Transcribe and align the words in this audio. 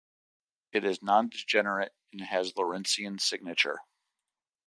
It 0.71 0.83
is 0.83 0.97
nondegenerate 1.03 1.91
and 2.11 2.21
has 2.23 2.53
Lorentzian 2.53 3.21
signature. 3.21 3.81